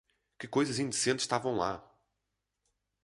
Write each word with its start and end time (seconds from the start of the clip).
Que 0.39 0.47
coisas 0.47 0.79
indecentes 0.79 1.25
estavam 1.25 1.55
lá! 1.55 1.95